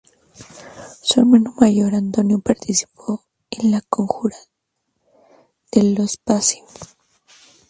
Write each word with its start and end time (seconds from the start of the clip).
Su 1.03 1.19
hermano 1.19 1.53
mayor 1.59 1.93
Antonio 1.93 2.39
participó 2.39 3.23
en 3.51 3.69
la 3.69 3.81
Conjura 3.81 4.35
de 5.71 5.93
los 5.93 6.17
Pazzi. 6.17 6.63